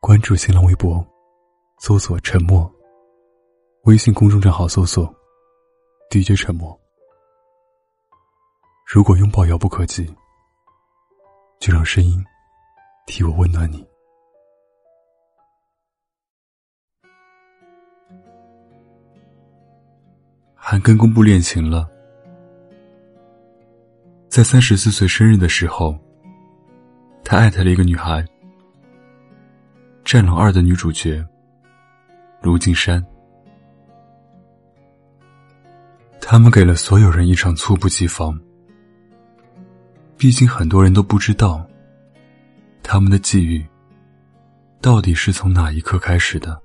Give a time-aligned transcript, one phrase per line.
[0.00, 1.06] 关注新浪微博，
[1.78, 2.68] 搜索“沉默”。
[3.84, 5.14] 微信公众账号搜索
[6.10, 6.74] “DJ 沉默”。
[8.88, 10.06] 如果拥抱遥不可及，
[11.60, 12.18] 就让声音
[13.06, 13.86] 替我温暖你。
[20.54, 21.86] 韩庚公布恋情了，
[24.30, 25.94] 在三十四岁生日的时候，
[27.22, 28.22] 他艾特了一个女孩，
[30.12, 31.24] 《战狼二》的女主角
[32.42, 33.00] 卢靖姗。
[36.20, 38.36] 他们给了所有人一场猝不及防，
[40.16, 41.64] 毕竟很多人都不知道，
[42.82, 43.64] 他们的际遇
[44.80, 46.60] 到底是从哪一刻开始的。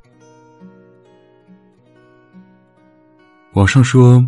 [3.54, 4.28] 网上说，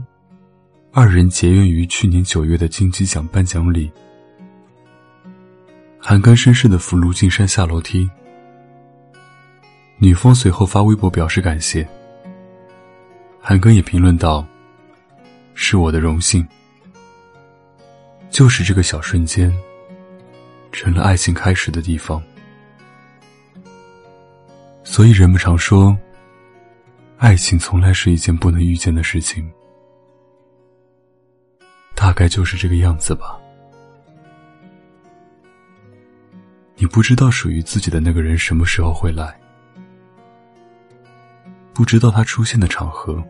[0.92, 3.92] 二人结缘于去年九月的金鸡奖颁奖礼。
[5.98, 8.08] 韩庚绅士的扶卢靖姗下楼梯，
[9.98, 11.88] 女方随后发微博表示感谢。
[13.42, 14.45] 韩庚也评论道
[15.56, 16.48] ：“是我的荣幸。”
[18.30, 19.52] 就是这个小瞬间，
[20.72, 22.22] 成了爱情开始的地方。
[24.84, 25.98] 所以人们常说。
[27.20, 29.52] 爱情从来是一件不能预见的事情，
[31.95, 33.40] 大概就是这个样子吧。
[36.75, 39.36] 你不知道属于自己的那个人什么时候会来，
[41.78, 43.23] 不知道他出现的场合，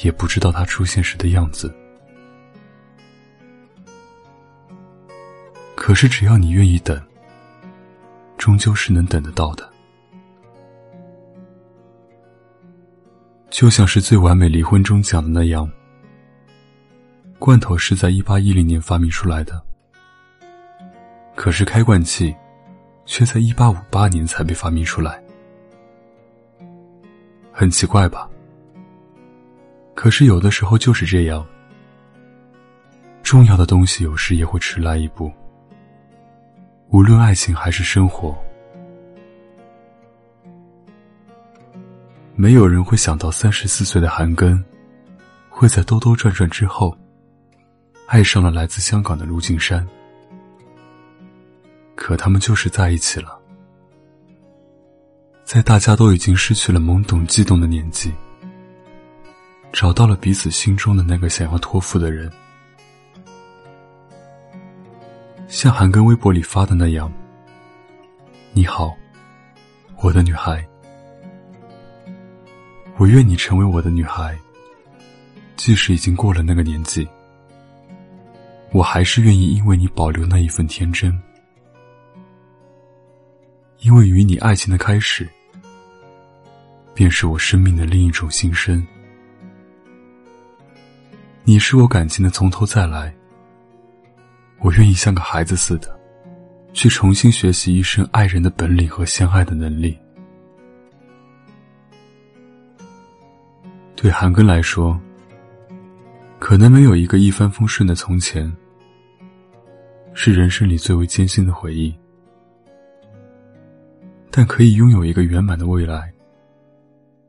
[0.00, 1.70] 也不知道他出现时的样子。
[5.76, 6.98] 可是只要你愿意等，
[8.38, 9.70] 终究是能等得到的。
[13.50, 15.70] 就像是《最完美离婚》中讲的那样，
[17.38, 19.62] 罐头是在一八一零年发明出来的，
[21.36, 22.34] 可是开罐器
[23.04, 25.22] 却在一八五八年才被发明出来，
[27.60, 28.26] 很奇怪吧？
[29.94, 31.46] 可是有的时候就是这样，
[33.22, 35.30] 重要的东西有时也会迟来一步，
[36.88, 38.34] 无论爱情还是生活。
[42.34, 44.58] 没有人会想到，三十四岁的韩庚
[45.50, 46.96] 会在兜兜转转之后，
[48.06, 49.86] 爱上了来自香港的卢靖姗。
[51.94, 53.38] 可他们就是在一起了，
[55.52, 58.14] 在大家都已经失去了懵懂悸动的年纪，
[59.72, 62.30] 找到了彼此心中的那个想要托付的人。
[65.48, 67.12] 像韩庚微博里发的那样
[68.54, 68.94] ：“你好，
[69.96, 70.64] 我的女孩。”
[72.96, 74.38] 我愿你成为我的女孩，
[75.56, 77.08] 即使已经过了那个年纪，
[78.70, 81.20] 我还是愿意因为你保留那一份天真，
[83.80, 85.28] 因为与你爱情的开始，
[86.94, 88.86] 便是我生命的另一种新生。
[91.44, 93.14] 你是我感情的从头再来，
[94.58, 95.98] 我愿意像个孩子似的，
[96.72, 99.98] 去重新学习一生爱人的本领和相爱的能力。
[103.96, 104.98] 对韩庚来说，
[106.38, 108.50] 可能没有一个一帆风顺的从前，
[110.14, 111.94] 是人生里最为艰辛的回忆。
[114.30, 116.12] 但可以拥有一个圆满的未来，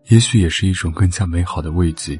[0.10, 2.20] 也许也是一种更加美好的慰藉。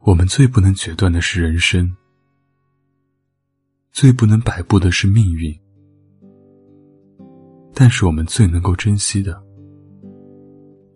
[0.00, 1.96] 我们最不能决断的是人生，
[3.90, 5.58] 最不能摆布的是命运，
[7.74, 9.42] 但是我们最能够珍惜的。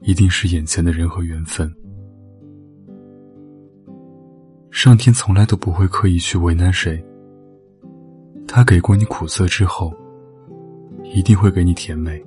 [0.02, 1.70] 一定是眼前的人和缘分。
[4.70, 7.04] 上天从来都不会刻意去为难谁，
[8.48, 9.92] 他给过你苦涩之后，
[11.02, 12.24] 一定会给你甜美。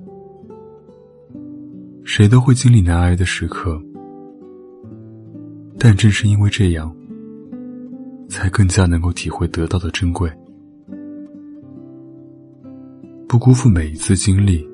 [2.06, 3.82] 谁都会经历难挨的时刻，
[5.80, 6.94] 但正是因为这样，
[8.28, 10.32] 才更加能够体会得到的珍贵，
[13.28, 14.68] 不辜负每一次经历。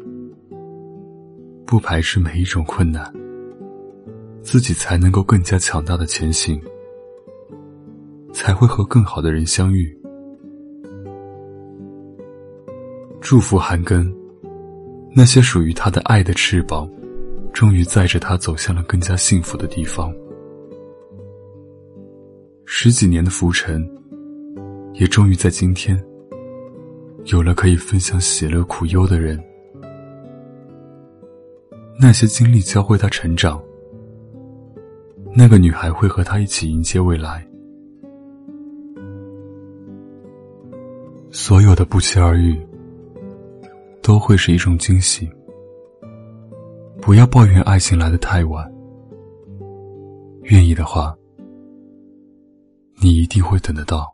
[1.65, 3.13] 不排斥每一种困难，
[4.41, 6.59] 自己才能够更加强大的前行，
[8.33, 9.95] 才会和更好的人相遇。
[13.21, 14.11] 祝福韩庚，
[15.15, 16.89] 那些属于他的爱的翅膀，
[17.53, 20.13] 终于载着他走向了更加幸福的地方。
[22.65, 23.85] 十几年的浮沉，
[24.93, 26.01] 也终于在今天，
[27.25, 29.41] 有了可以分享喜乐苦忧的人。
[31.99, 33.61] 那些经历教会他成长，
[35.35, 37.45] 那个女孩会和他一起迎接未来。
[41.31, 42.57] 所有的不期而遇，
[44.01, 45.29] 都会是一种惊喜。
[47.01, 48.71] 不要抱怨爱情来的太晚，
[50.43, 51.15] 愿意的话，
[53.01, 54.13] 你一定会等得到。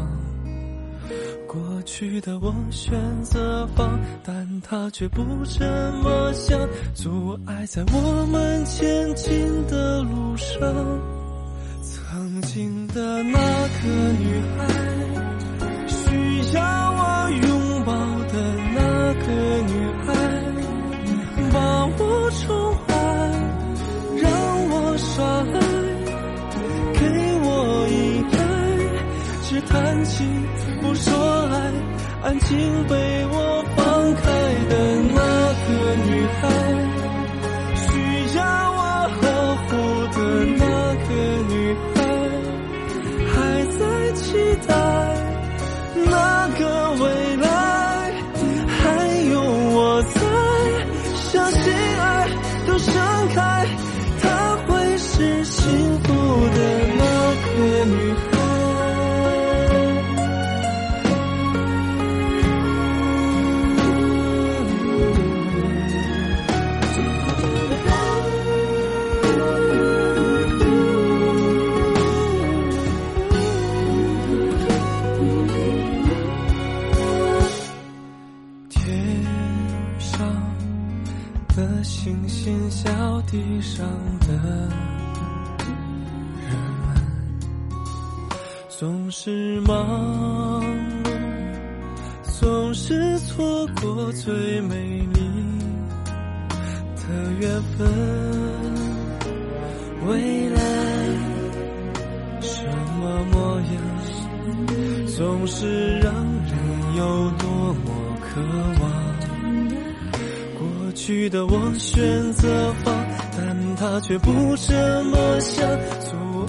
[1.81, 2.93] 过去的我选
[3.23, 5.65] 择放，但他却不这
[6.03, 6.59] 么想，
[6.93, 10.59] 阻碍在我们前进的路上。
[11.81, 14.67] 曾经的那个女孩，
[32.23, 34.21] 安静被我放开
[34.69, 34.73] 的
[35.13, 35.19] 那
[35.65, 36.70] 个女孩，
[88.81, 90.65] 总是忙
[91.03, 91.09] 碌，
[92.23, 94.75] 总是错过最美
[95.13, 95.19] 丽
[96.95, 97.87] 的缘分。
[100.07, 100.59] 未来
[102.41, 102.65] 什
[102.99, 103.71] 么模样，
[105.15, 107.47] 总是让人有多
[107.85, 108.41] 么渴
[108.81, 108.83] 望。
[110.57, 112.91] 过去的我选择放，
[113.37, 115.69] 但他却不这么想，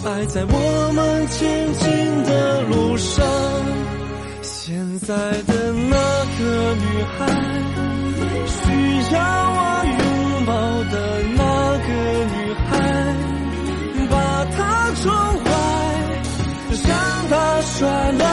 [0.04, 3.24] 爱在我们前进的路上。
[4.42, 5.96] 现在的那
[6.38, 7.18] 个女孩，
[8.46, 8.54] 需
[9.14, 10.50] 要我拥抱
[10.90, 10.94] 的
[11.36, 11.42] 那
[11.78, 11.88] 个
[12.34, 12.36] 女
[12.66, 12.70] 孩，
[14.10, 14.14] 把
[14.56, 14.58] 她
[15.02, 15.04] 宠
[15.44, 15.46] 坏，
[16.88, 16.90] 让
[17.28, 17.78] 她耍
[18.18, 18.24] 赖，